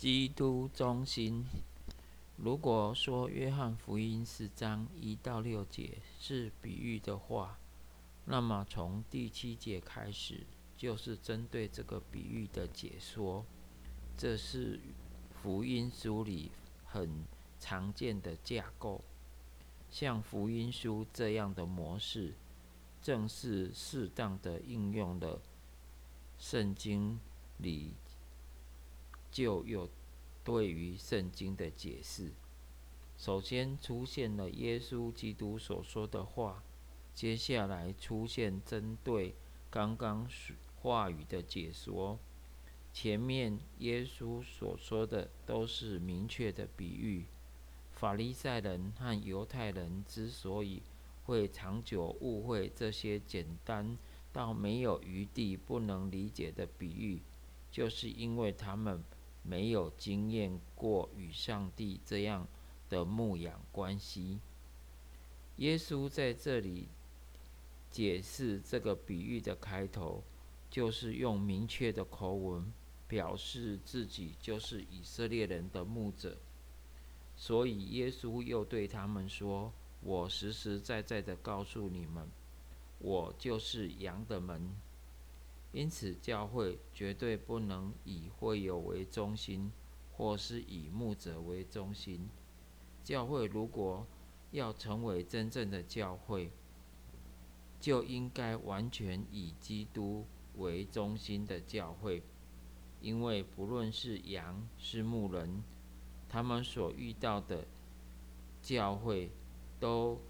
[0.00, 1.44] 基督中心。
[2.38, 7.58] 如果说约翰福音四章一到六节是比喻的话，
[8.24, 13.44] 那么从第七节开始就是针对这个比喻的解说。
[14.16, 14.80] 这是
[15.42, 16.50] 福音书里
[16.86, 17.22] 很
[17.58, 19.04] 常见的架构。
[19.90, 22.32] 像福音书这样的模式，
[23.02, 25.42] 正是适当的应用了
[26.38, 27.20] 圣经
[27.58, 27.92] 里
[29.30, 29.88] 就有。
[30.42, 32.32] 对于圣经的解释，
[33.16, 36.64] 首先出现了耶稣基督所说的话，
[37.14, 39.36] 接下来出现针对
[39.70, 40.26] 刚刚
[40.76, 42.18] 话语的解说。
[42.90, 47.26] 前面耶稣所说的都是明确的比喻。
[47.92, 50.82] 法利赛人和犹太人之所以
[51.24, 53.96] 会长久误会这些简单
[54.32, 57.20] 到没有余地、不能理解的比喻，
[57.70, 59.04] 就是因为他们。
[59.42, 62.46] 没有经验过与上帝这样
[62.88, 64.40] 的牧养关系。
[65.56, 66.88] 耶稣在这里
[67.90, 70.22] 解释这个比喻的开头，
[70.70, 72.72] 就是用明确的口吻
[73.08, 76.38] 表示自己就是以色列人的牧者。
[77.36, 82.28] 所以耶稣又对他们说：“我实实在在的告诉你们，
[82.98, 84.70] 我就是羊的门。”
[85.72, 89.70] 因此，教会绝对不能以会友为中心，
[90.12, 92.28] 或是以牧者为中心。
[93.04, 94.06] 教会如果
[94.50, 96.50] 要成为真正的教会，
[97.80, 102.22] 就应该完全以基督为中心的教会。
[103.00, 105.62] 因为不论是羊是牧人，
[106.28, 107.64] 他们所遇到的
[108.60, 109.30] 教会，
[109.78, 110.20] 都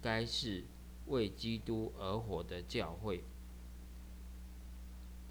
[0.00, 0.64] 该是
[1.08, 3.24] 为基督而活的教会。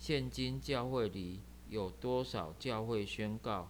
[0.05, 3.69] 现今教会里有多少教会宣告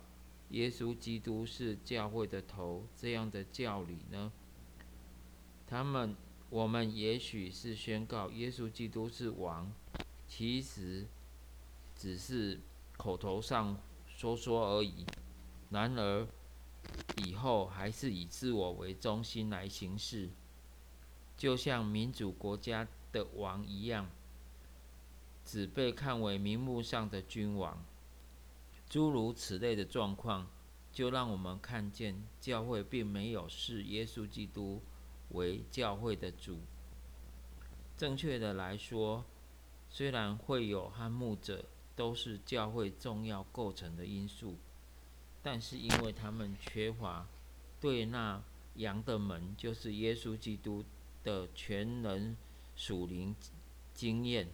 [0.50, 4.32] 耶稣基督是教会的头这样的教理呢？
[5.68, 6.16] 他们，
[6.50, 9.72] 我们也许是宣告耶稣基督是王，
[10.28, 11.06] 其实
[11.96, 12.60] 只是
[12.98, 13.78] 口头上
[14.08, 15.06] 说说而已。
[15.70, 16.28] 然而，
[17.18, 20.32] 以后还是以自我为中心来行事，
[21.38, 24.10] 就像民主国家的王一样。
[25.46, 27.84] 只被看为名目上的君王，
[28.90, 30.48] 诸如此类的状况，
[30.92, 34.82] 就让我们看见教会并没有视耶稣基督
[35.30, 36.60] 为教会的主。
[37.98, 39.24] 正确的来说，
[39.90, 41.66] 虽然会有和牧者
[41.96, 44.58] 都是教会重要构成的因素，
[45.42, 47.28] 但是因为他们缺乏
[47.80, 48.42] 对那
[48.76, 50.84] 羊的门，就是耶稣基督
[51.24, 52.36] 的全能
[52.76, 53.36] 属灵
[53.94, 54.48] 经验。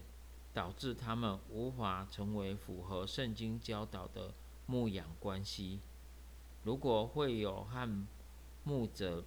[0.52, 4.34] 导致他们无法成为符合圣经教导的
[4.66, 5.80] 牧养关系。
[6.62, 8.06] 如果会有和
[8.64, 9.24] 牧者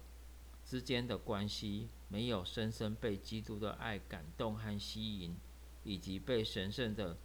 [0.64, 5.36] 之间的关系没有深深被基督的爱感动和吸引，
[5.82, 7.16] 以及被神圣的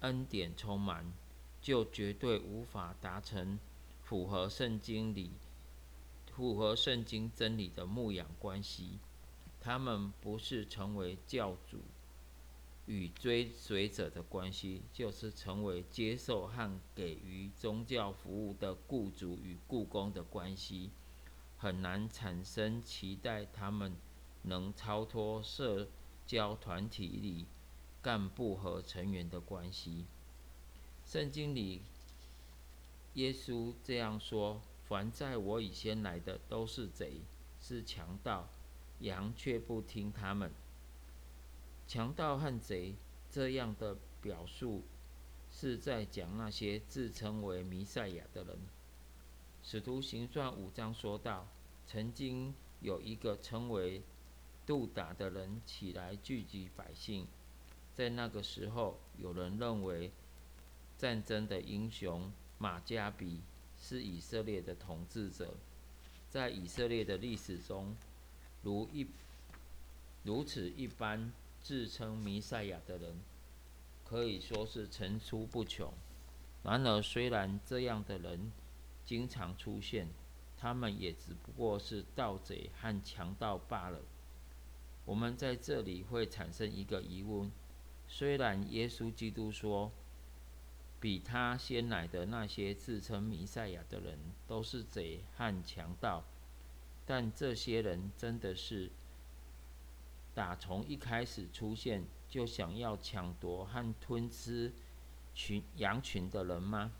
[0.00, 1.12] 恩典充满，
[1.60, 3.58] 就绝对无法达成
[4.02, 5.32] 符合圣经里、
[6.32, 8.98] 符合圣经真理的牧养关系。
[9.60, 11.80] 他们不是成为教主。
[12.90, 20.90] 与追随者的关系，就是成为接受和给予宗教服务的雇主与雇工的关系，
[21.56, 23.94] 很难产生期待他们
[24.42, 25.86] 能超脱社
[26.26, 27.46] 交团体里
[28.02, 30.06] 干部和成员的关系。
[31.06, 31.82] 圣经里，
[33.14, 37.20] 耶稣这样说：“凡在我以先来的，都是贼，
[37.60, 38.48] 是强盗，
[38.98, 40.50] 羊却不听他们。”
[41.90, 42.94] 强盗和贼
[43.32, 44.84] 这样的表述，
[45.50, 48.56] 是在讲那些自称为弥赛亚的人。
[49.64, 51.48] 使徒行传五章说道
[51.88, 54.04] ：“曾经有一个称为
[54.64, 57.26] 杜达的人起来聚集百姓，
[57.96, 60.12] 在那个时候，有人认为
[60.96, 63.40] 战争的英雄马加比
[63.80, 65.54] 是以色列的统治者。
[66.30, 67.96] 在以色列的历史中，
[68.62, 69.08] 如一
[70.22, 73.20] 如此一般。”自称弥赛亚的人
[74.04, 75.92] 可以说是层出不穷。
[76.62, 78.50] 然而，虽然这样的人
[79.04, 80.08] 经常出现，
[80.56, 84.00] 他们也只不过是盗贼和强盗罢了。
[85.04, 87.50] 我们在这里会产生一个疑问：
[88.08, 89.92] 虽然耶稣基督说，
[91.00, 96.24] 比他先来的那些自称弥赛亚的人都是贼和强盗，
[97.06, 98.90] 但这些人真的是？
[100.40, 104.72] 打从一开始出现就想要抢夺和吞吃
[105.34, 106.92] 群羊群的人吗？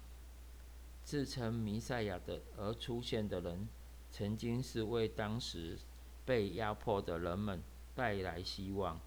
[1.03, 3.67] 自称弥赛亚的而出现的人，
[4.11, 5.79] 曾经是为当时
[6.27, 7.63] 被压迫的人们
[7.95, 9.01] 带来希望。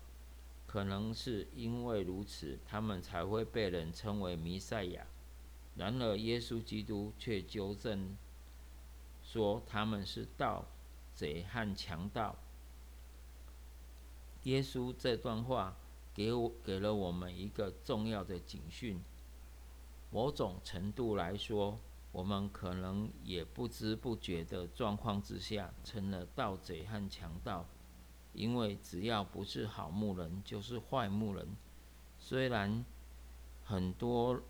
[0.66, 5.06] 可能是因为如此，他们才会被人称为弥赛亚。
[5.76, 8.18] 然而，耶稣基督却纠正
[9.22, 10.66] 说他们是盗
[11.14, 12.36] 贼和强盗。
[14.44, 15.76] 耶稣这段话
[16.14, 19.02] 给我给了我们一个重要的警讯。
[20.12, 21.80] 某种程度来说，
[22.12, 27.66] 我们可能也不知不觉的状况之下成了盗贼和强盗。
[28.34, 31.48] 因为只要不是好牧人，就是坏牧人。
[32.20, 32.84] 虽然
[33.64, 34.42] 很多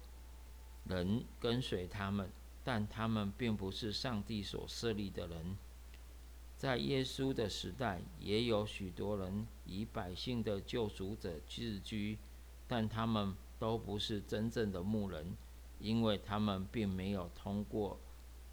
[0.86, 2.31] 人跟随他们，
[2.63, 5.57] 但他们并不是上帝所设立的人。
[6.63, 12.18] 在耶稣的时代，也有许多人以百姓的救赎者自居，
[12.69, 15.36] 但他们都不是真正的牧人，
[15.80, 18.00] 因为他们并没有通过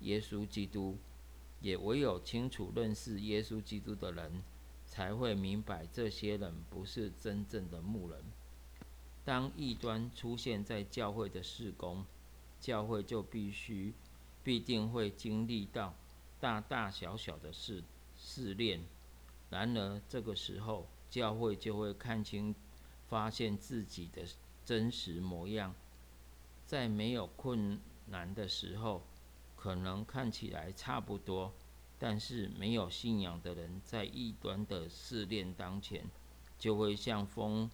[0.00, 0.98] 耶稣基督。
[1.60, 4.42] 也唯有清楚认识耶稣基督的人。
[4.86, 8.24] 才会明白这些人不是真正的牧人。
[9.24, 12.04] 当异端出现在教会的事工，
[12.60, 13.94] 教会就必须
[14.42, 15.94] 必定会经历到
[16.40, 17.84] 大大小小的事
[18.22, 18.80] 试炼。
[19.48, 22.54] 然而这个时候，教会就会看清、
[23.08, 24.22] 发现自己的
[24.64, 25.74] 真实模样。
[26.66, 29.02] 在没有困难的时候，
[29.56, 31.52] 可能看起来差不多。
[31.98, 36.06] 但是没有信仰的人，在异端的试炼当前，
[36.58, 37.70] 就会像风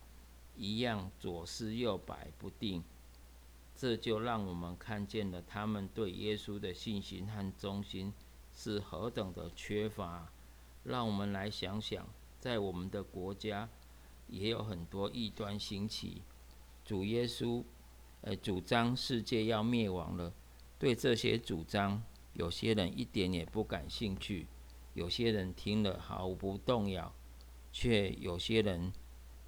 [0.56, 2.82] 一样左思右摆不定。
[3.76, 8.12] 这就让我们看见了他们对耶稣的信心和忠心
[8.54, 10.32] 是何等的缺乏。
[10.87, 13.69] 让我们来想想，在我们的国家
[14.29, 16.23] 也有很多异端兴起，
[16.85, 17.65] 主耶稣，
[18.21, 20.33] 呃，主张世界要灭亡了。
[20.79, 22.03] 对这些主张。
[22.35, 24.47] 有些人一点也不感兴趣，
[24.93, 27.11] 有些人听了毫不动摇，
[27.73, 28.93] 却有些人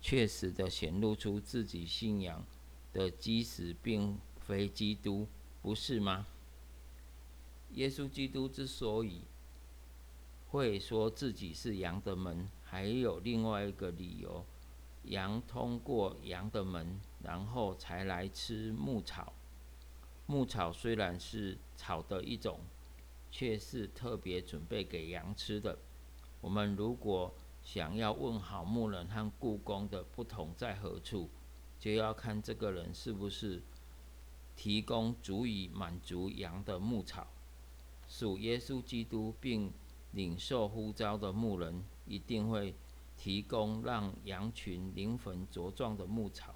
[0.00, 2.42] 确实的显露出自己信仰
[2.94, 5.28] 的基石并非基督，
[5.60, 6.26] 不是吗？
[7.72, 9.20] 耶稣基督之所以
[10.48, 14.44] 会说自己是羊的门，还有另外一个理由：
[15.04, 19.32] 羊通过羊的门，然后才来吃牧草。
[20.26, 22.60] 牧草虽然是草的一种。
[23.30, 25.78] 却是特别准备给羊吃的。
[26.40, 31.28] 我们如果想要问好牧人和故宫的不同在何处，
[31.78, 33.62] 就要看这个人是不是
[34.56, 37.26] 提供足以满足羊的牧草。
[38.08, 39.70] 属耶稣基督并
[40.12, 42.74] 领受呼召的牧人，一定会
[43.16, 46.54] 提供让羊群灵魂茁壮的牧草。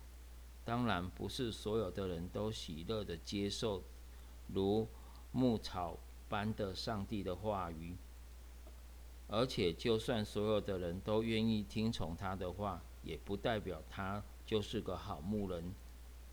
[0.65, 3.83] 当然，不是所有的人都喜乐的接受
[4.49, 4.87] 如
[5.31, 5.99] 牧草。
[6.29, 7.95] 般的上帝的话语，
[9.29, 15.75] 而且就算所有的人都愿意听从他的话，也不代表他就是个好牧人；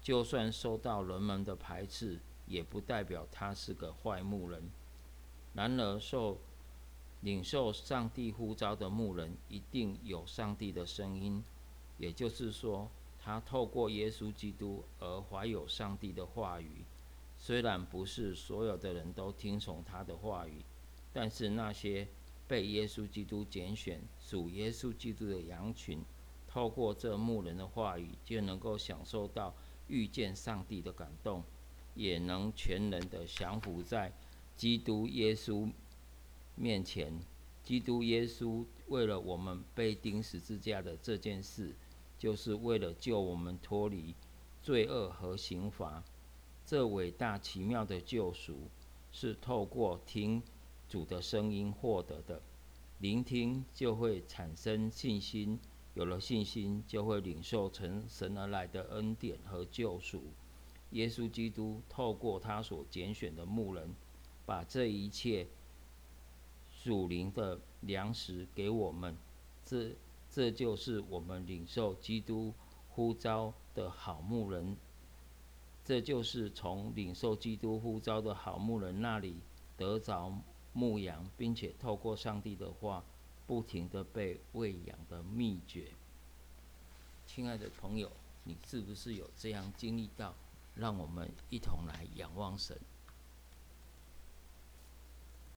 [0.01, 4.71] 就算受到人们的排斥，也不代表他是个坏牧人。
[5.53, 6.37] 然而，受
[7.21, 11.43] 领受上帝呼召的牧人，一定有上帝的声音，
[11.97, 12.89] 也就是说，
[13.21, 16.85] 他透过耶稣基督而怀有上帝的话语。
[17.37, 20.61] 虽然不是所有的人都听从他的话语，
[21.13, 22.07] 但是那些
[22.47, 26.03] 被耶稣基督拣选、属耶稣基督的羊群，
[26.47, 29.53] 透过这牧人的话语，就能够享受到
[29.87, 31.43] 遇见上帝的感动，
[31.95, 34.11] 也能全人的降服在
[34.57, 35.69] 基督耶稣
[36.59, 37.17] 面前。
[37.63, 41.73] 基督耶稣为了我们被钉十字架的这件事，
[42.17, 44.13] 就是为了救我们脱离
[44.61, 46.03] 罪恶和刑罚。
[46.65, 48.69] 这伟大奇妙的救赎，
[49.11, 50.41] 是透过听
[50.87, 52.41] 主的声音获得的。
[52.99, 55.59] 聆听就会产生信心，
[55.93, 60.23] 有了信心，就会领受从神而来的恩典和救赎。
[60.91, 63.93] 耶稣基督透过他所拣选的牧人，
[64.45, 65.47] 把这一切
[66.81, 69.15] 属灵的粮食给我们。
[69.65, 69.91] 这
[70.31, 72.53] 这就是我们领受基督
[72.89, 74.77] 呼召的好牧人。
[75.83, 79.35] 这就是从领受基督呼召的好牧人那里
[79.75, 80.31] 得着
[80.71, 83.03] 牧羊，并且透过上帝的话，
[83.45, 85.91] 不停的被喂养的秘诀。
[87.25, 88.11] 亲爱的朋友，
[88.43, 90.33] 你是不是有这样经历到？
[90.75, 92.79] 让我们一同来仰望神。